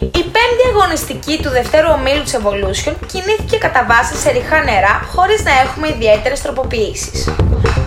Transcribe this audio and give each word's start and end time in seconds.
Η 0.00 0.22
πέμπτη 0.22 0.64
αγωνιστική 0.74 1.42
του 1.42 1.50
δευτέρου 1.50 1.88
ομίλου 1.98 2.22
της 2.22 2.36
Evolution 2.36 2.94
κινήθηκε 3.06 3.56
κατά 3.58 3.86
βάση 3.88 4.16
σε 4.16 4.30
ριχά 4.30 4.64
νερά 4.64 5.02
χωρίς 5.06 5.44
να 5.44 5.50
έχουμε 5.50 5.88
ιδιαίτερες 5.88 6.40
τροποποιήσεις. 6.40 7.28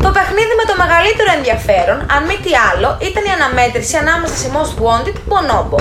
Το 0.06 0.12
παιχνίδι 0.18 0.54
με 0.62 0.66
το 0.70 0.76
μεγαλύτερο 0.84 1.30
ενδιαφέρον, 1.38 1.98
αν 2.16 2.22
μη 2.28 2.38
τι 2.44 2.52
άλλο, 2.70 2.90
ήταν 3.10 3.24
η 3.30 3.32
αναμέτρηση 3.38 3.96
ανάμεσα 4.04 4.36
σε 4.42 4.48
Most 4.56 4.76
Wanted 4.86 5.18
Bonobo. 5.32 5.80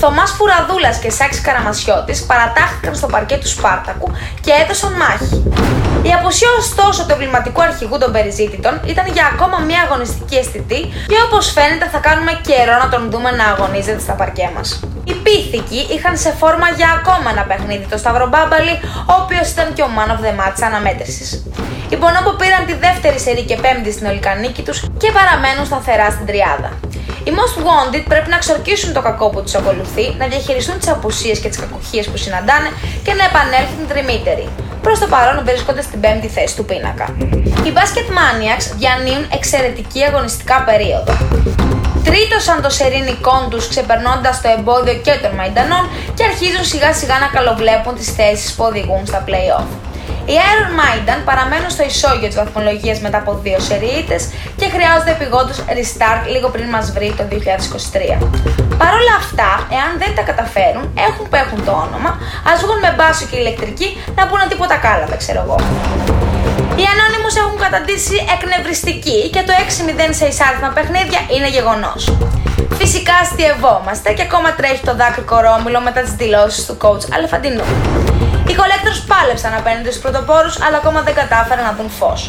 Θωμάς 0.00 0.30
Φουραδούλας 0.36 0.96
και 1.02 1.10
Σάξ 1.18 1.32
Καραμασιώτης 1.46 2.18
παρατάχθηκαν 2.30 2.94
στο 3.00 3.06
παρκέ 3.14 3.36
του 3.42 3.48
Σπάρτακου 3.54 4.08
και 4.44 4.52
έδωσαν 4.62 4.92
μάχη. 5.02 5.36
Η 6.08 6.12
αποσία 6.18 6.50
ωστόσο 6.58 7.00
του 7.06 7.12
εμβληματικού 7.16 7.62
αρχηγού 7.62 7.98
των 7.98 8.12
περιζήτητων 8.12 8.74
ήταν 8.92 9.06
για 9.16 9.24
ακόμα 9.32 9.58
μια 9.68 9.80
αγωνιστική 9.86 10.36
αισθητή 10.36 10.80
και 11.10 11.18
όπως 11.26 11.44
φαίνεται 11.56 11.86
θα 11.92 11.98
κάνουμε 12.06 12.32
καιρό 12.48 12.74
να 12.82 12.88
τον 12.94 13.02
δούμε 13.10 13.30
να 13.30 13.44
αγωνίζεται 13.52 14.02
στα 14.06 14.14
παρκέ 14.20 14.50
μας. 14.56 14.68
Οι 15.04 15.14
πίθηκοι 15.24 15.80
είχαν 15.94 16.16
σε 16.24 16.30
φόρμα 16.40 16.68
για 16.78 16.88
ακόμα 16.98 17.28
ένα 17.34 17.44
παιχνίδι 17.50 17.86
το 17.92 17.98
Σταυρομπάμπαλι, 18.02 18.74
ο 19.12 19.14
οποίος 19.22 19.46
ήταν 19.54 19.66
και 19.76 19.82
ο 19.82 19.90
man 19.96 20.10
of 20.14 20.20
the 20.24 20.32
match 20.40 20.60
αναμέτρησης. 20.68 21.28
Οι 21.90 21.96
Bonobo 22.00 22.32
πήραν 22.40 22.62
τη 22.66 22.74
δεύτερη 22.86 23.18
σερή 23.18 23.42
και 23.42 23.56
πέμπτη 23.64 23.92
στην 23.92 24.06
ολικανίκη 24.06 24.62
τους 24.62 24.78
και 24.98 25.08
παραμένουν 25.16 25.64
σταθερά 25.70 26.10
στην 26.10 26.26
τριάδα. 26.26 26.70
Οι 27.26 27.32
Most 27.38 27.56
Wanted 27.66 28.04
πρέπει 28.08 28.30
να 28.34 28.38
ξορκίσουν 28.38 28.92
το 28.92 29.00
κακό 29.08 29.26
που 29.30 29.42
τους 29.42 29.54
ακολουθεί, 29.54 30.06
να 30.18 30.26
διαχειριστούν 30.26 30.78
τις 30.78 30.88
απουσίες 30.88 31.38
και 31.38 31.48
τις 31.48 31.58
κακοχίε 31.58 32.02
που 32.02 32.16
συναντάνε 32.16 32.68
και 33.04 33.12
να 33.18 33.24
επανέλθουν 33.30 33.82
τριμύτεροι. 33.88 34.48
Προς 34.82 34.98
το 34.98 35.06
παρόν 35.06 35.44
βρίσκονται 35.44 35.82
στην 35.82 36.00
πέμπτη 36.00 36.28
θέση 36.28 36.56
του 36.56 36.64
πίνακα. 36.64 37.06
Οι 37.64 37.70
Basket 37.76 38.08
Maniacs 38.18 38.66
διανύουν 38.80 39.24
εξαιρετική 39.32 40.02
αγωνιστικά 40.02 40.56
περίοδο. 40.68 41.12
Τρίτωσαν 42.04 42.62
το 42.62 42.70
σερίνικόν 42.70 43.42
τους 43.50 43.68
ξεπερνώντας 43.68 44.40
το 44.40 44.48
εμπόδιο 44.58 44.94
και 44.94 45.14
των 45.22 45.34
Μαϊντανών 45.34 45.84
και 46.14 46.24
αρχίζουν 46.24 46.64
σιγά 46.64 46.94
σιγά 46.94 47.18
να 47.18 47.26
καλοβλέπουν 47.26 47.94
τις 47.94 48.10
θέσεις 48.18 48.52
που 48.54 48.64
οδηγούν 48.64 49.06
στα 49.06 49.24
playoff. 49.28 49.68
Οι 50.30 50.34
Iron 50.50 50.70
Maiden 50.80 51.18
παραμένουν 51.24 51.70
στο 51.70 51.84
ισόγειο 51.84 52.28
της 52.28 52.36
βαθμολογίας 52.36 52.98
μετά 53.00 53.18
από 53.18 53.32
δύο 53.42 53.58
σερίτες 53.68 54.22
και 54.56 54.66
χρειάζονται 54.74 55.10
επιγόντως 55.10 55.58
restart 55.76 56.22
λίγο 56.34 56.48
πριν 56.48 56.68
μας 56.68 56.92
βρει 56.92 57.14
το 57.18 57.24
2023. 57.30 57.34
Παρ' 58.80 58.94
όλα 59.00 59.14
αυτά, 59.22 59.50
εάν 59.78 59.90
δεν 60.02 60.14
τα 60.16 60.22
καταφέρουν, 60.22 60.84
έχουν 61.08 61.24
που 61.28 61.36
έχουν 61.44 61.64
το 61.64 61.72
όνομα, 61.86 62.10
ας 62.52 62.60
βγουν 62.62 62.78
με 62.84 62.94
μπάσο 62.96 63.24
και 63.30 63.36
ηλεκτρική 63.36 63.88
να 64.14 64.26
πούνε 64.26 64.44
τίποτα 64.48 64.76
κάλα, 64.76 65.16
ξέρω 65.16 65.40
εγώ. 65.44 65.56
Οι 66.78 66.84
Anonymous 66.92 67.36
έχουν 67.42 67.58
καταντήσει 67.66 68.16
εκνευριστική 68.34 69.30
και 69.34 69.42
το 69.46 69.52
6-0 70.08 70.14
σε 70.20 70.26
εισάριθμα 70.26 70.70
παιχνίδια 70.76 71.20
είναι 71.34 71.48
γεγονός. 71.48 72.02
Φυσικά 72.80 73.14
αστειευόμαστε 73.22 74.12
και 74.12 74.22
ακόμα 74.22 74.54
τρέχει 74.54 74.82
το 74.84 74.94
δάκρυ 74.94 75.22
κορόμιλο 75.22 75.80
μετά 75.80 76.00
τις 76.00 76.12
δηλώσεις 76.12 76.66
του 76.66 76.76
coach 76.82 77.04
Αλεφαντινού. 77.14 77.64
Οι 78.48 78.54
Collectors 78.60 79.00
πάλεψαν 79.12 79.54
απέναντι 79.54 79.90
στους 79.90 80.02
πρωτοπόρους, 80.02 80.60
αλλά 80.64 80.76
ακόμα 80.76 81.00
δεν 81.02 81.14
κατάφεραν 81.14 81.64
να 81.64 81.72
δουν 81.78 81.90
φως. 81.90 82.20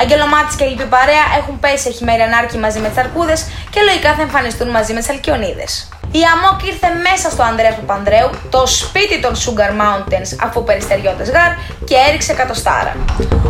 Αγγελομάτης 0.00 0.56
και 0.56 0.64
λοιπή 0.64 0.84
παρέα 0.84 1.24
έχουν 1.38 1.60
πέσει 1.60 1.88
εχημέρι 1.88 2.22
ανάρκη 2.22 2.58
μαζί 2.58 2.78
με 2.78 2.88
τις 2.88 2.98
αρκούδες 2.98 3.40
και 3.70 3.80
λογικά 3.88 4.14
θα 4.14 4.22
εμφανιστούν 4.22 4.68
μαζί 4.68 4.92
με 4.92 4.98
τις 5.00 5.10
αλκιονίδες. 5.10 5.88
Η 6.20 6.22
Αμόκ 6.32 6.58
ήρθε 6.72 6.88
μέσα 7.08 7.26
στο 7.34 7.42
Ανδρέα 7.50 7.74
του 7.78 7.84
Πανδρέου, 7.90 8.30
το 8.54 8.66
σπίτι 8.66 9.16
των 9.24 9.32
Sugar 9.42 9.72
Mountains, 9.82 10.30
αφού 10.46 10.64
περιστεριώτε 10.64 11.24
γάρ, 11.36 11.50
και 11.88 11.96
έριξε 12.08 12.32
κατοστάρα. 12.40 12.92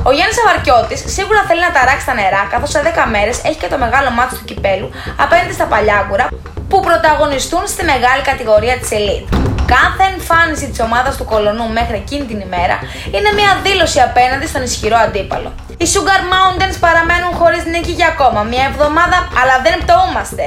Ο 0.09 0.11
Γιάννης 0.17 0.39
Αβαρκιώτη 0.43 0.97
σίγουρα 1.17 1.41
θέλει 1.49 1.63
να 1.69 1.73
ταράξει 1.77 2.07
τα 2.07 2.15
νερά, 2.15 2.43
καθώς 2.53 2.71
σε 2.71 2.81
10 2.85 3.07
μέρες 3.15 3.37
έχει 3.49 3.59
και 3.63 3.71
το 3.73 3.79
μεγάλο 3.85 4.11
μάτι 4.11 4.35
του 4.39 4.45
κυπέλου 4.51 4.89
απέναντι 5.25 5.53
στα 5.59 5.67
παλιάγκουρα 5.73 6.27
που 6.69 6.81
πρωταγωνιστούν 6.81 7.65
στη 7.67 7.83
μεγάλη 7.93 8.23
κατηγορία 8.31 8.77
της 8.81 8.91
Elite. 8.99 9.29
Κάθε 9.77 10.05
εμφάνιση 10.13 10.67
της 10.71 10.81
ομάδας 10.81 11.17
του 11.17 11.25
Κολονού 11.25 11.67
μέχρι 11.79 11.97
εκείνη 11.97 12.25
την 12.31 12.41
ημέρα 12.41 12.77
είναι 13.17 13.31
μια 13.39 13.51
δήλωση 13.67 14.01
απέναντι 14.01 14.47
στον 14.47 14.63
ισχυρό 14.63 14.97
αντίπαλο. 15.07 15.51
Οι 15.85 15.89
Sugar 15.95 16.23
Mountains 16.35 16.77
παραμένουν 16.87 17.33
χωρίς 17.41 17.63
νίκη 17.73 17.93
για 18.01 18.09
ακόμα 18.15 18.41
μια 18.53 18.65
εβδομάδα, 18.71 19.19
αλλά 19.41 19.57
δεν 19.65 19.75
πτωούμαστε. 19.83 20.45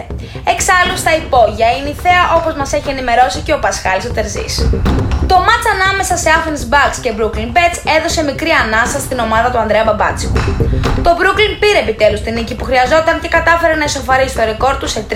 Εξάλλου 0.54 0.96
στα 1.04 1.12
υπόγεια 1.22 1.68
η 1.78 1.80
Νηθέα 1.88 2.24
όπως 2.38 2.54
μας 2.60 2.70
έχει 2.78 2.90
ενημερώσει 2.96 3.40
και 3.46 3.54
ο 3.58 3.60
Πασχάλης 3.66 4.06
ο 4.10 4.12
Τερζής. 4.18 4.54
Το 5.32 5.38
μάτς 5.48 5.66
ανάμεσα 5.76 6.16
σε 6.24 6.30
Athens 6.38 6.64
Bucks 6.74 6.98
και 7.04 7.12
Brooklyn 7.18 7.50
Pets 7.56 7.78
έδωσε 7.98 8.22
μικρή 8.32 8.52
ανάσα 8.64 9.00
στην 9.06 9.18
ομάδα 9.28 9.48
του 9.52 9.60
Ανδρέα 9.64 9.84
Μπαμπάτσικου. 9.88 10.42
Το 11.06 11.12
Brooklyn 11.20 11.54
πήρε 11.62 11.80
επιτέλους 11.86 12.22
την 12.26 12.34
νίκη 12.38 12.54
που 12.56 12.66
χρειαζόταν 12.70 13.16
και 13.22 13.30
κατάφερε 13.38 13.76
να 13.82 13.86
ισοφαρίσει 13.92 14.36
το 14.36 14.44
ρεκόρ 14.52 14.74
τους 14.82 14.92
σε 14.96 15.02
3-3. 15.10 15.14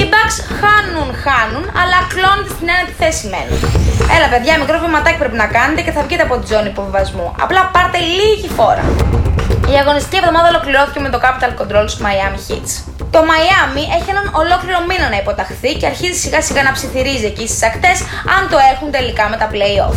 Οι 0.00 0.04
Bucks 0.12 0.36
χάνουν, 0.60 1.08
χάνουν, 1.24 1.64
αλλά 1.80 1.98
κλώνονται 2.12 2.52
στην 2.56 2.68
ένατη 2.74 2.92
θέση 3.00 3.24
μένουν. 3.32 3.60
Έλα, 4.16 4.28
παιδιά, 4.32 4.52
μικρό 4.62 4.76
βηματάκι 4.84 5.18
πρέπει 5.22 5.38
να 5.44 5.48
κάνετε 5.56 5.80
και 5.86 5.92
θα 5.96 6.02
βγείτε 6.06 6.22
από 6.28 6.34
τη 6.40 6.46
ζώνη 6.52 6.68
υποβιβασμού. 6.74 7.26
Απλά 7.44 7.60
πάρτε 7.74 7.98
λίγη 8.18 8.48
φόρα. 8.56 8.84
Thank 8.92 9.14
you. 9.14 9.21
Η 9.70 9.74
αγωνιστική 9.82 10.16
εβδομάδα 10.16 10.48
ολοκληρώθηκε 10.48 11.00
με 11.00 11.08
το 11.08 11.18
Capital 11.24 11.52
Control 11.60 11.84
στους 11.88 12.02
Miami 12.06 12.40
Heats. 12.46 12.72
Το 13.10 13.20
Miami 13.30 13.84
έχει 13.96 14.08
έναν 14.14 14.26
ολόκληρο 14.42 14.78
μήνα 14.88 15.08
να 15.08 15.16
υποταχθεί 15.24 15.70
και 15.80 15.86
αρχίζει 15.86 16.18
σιγά 16.24 16.40
σιγά 16.42 16.62
να 16.62 16.72
ψιθυρίζει 16.72 17.26
εκεί 17.32 17.46
στις 17.48 17.62
ακτές 17.68 17.98
αν 18.36 18.42
το 18.52 18.58
έχουν 18.72 18.90
τελικά 18.96 19.24
με 19.32 19.36
τα 19.42 19.46
playoff. 19.52 19.96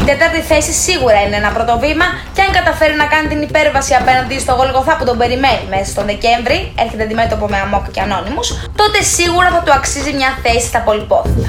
Η 0.00 0.02
τέταρτη 0.04 0.40
θέση 0.50 0.72
σίγουρα 0.72 1.18
είναι 1.24 1.36
ένα 1.42 1.50
πρώτο 1.56 1.78
βήμα 1.84 2.06
και 2.34 2.42
αν 2.46 2.50
καταφέρει 2.58 2.94
να 3.02 3.06
κάνει 3.12 3.26
την 3.28 3.40
υπέρβαση 3.48 3.92
απέναντι 4.00 4.38
στο 4.44 4.52
Γολγοθά 4.58 4.96
που 4.96 5.04
τον 5.04 5.16
περιμένει 5.18 5.64
μέσα 5.74 5.88
στον 5.94 6.04
Δεκέμβρη, 6.10 6.58
έρχεται 6.82 7.02
αντιμέτωπο 7.02 7.46
με 7.52 7.58
Αμόκ 7.64 7.86
και 7.94 8.00
Ανώνυμους, 8.00 8.48
τότε 8.80 8.98
σίγουρα 9.16 9.48
θα 9.54 9.60
του 9.64 9.72
αξίζει 9.78 10.12
μια 10.12 10.30
θέση 10.42 10.66
στα 10.66 10.80
πολυπόθητα. 10.86 11.46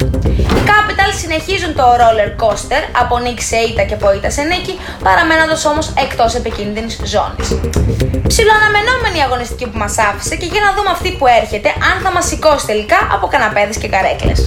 Οι 0.57 0.61
Capital 0.71 1.09
συνεχίζουν 1.21 1.75
το 1.75 1.83
roller 2.01 2.29
coaster 2.41 2.81
από 3.01 3.19
νίκη 3.19 3.43
σε 3.43 3.57
ήττα 3.57 3.83
και 3.83 3.93
από 3.93 4.13
ήττα 4.13 4.29
σε 4.29 4.41
νίκη, 4.41 4.79
παραμένοντας 5.03 5.65
όμως 5.65 5.93
εκτός 5.97 6.35
επικίνδυνης 6.35 6.99
ζώνης. 7.03 7.47
Ψιλοαναμενόμενη 8.27 9.17
η 9.17 9.23
αγωνιστική 9.27 9.65
που 9.69 9.77
μας 9.77 9.97
άφησε 9.97 10.35
και 10.35 10.45
για 10.45 10.61
να 10.65 10.73
δούμε 10.75 10.89
αυτή 10.89 11.09
που 11.17 11.25
έρχεται, 11.41 11.69
αν 11.89 11.95
θα 12.03 12.11
μας 12.11 12.25
σηκώσει 12.25 12.65
τελικά 12.65 12.99
από 13.15 13.27
καναπέδες 13.27 13.77
και 13.77 13.87
καρέκλες. 13.87 14.39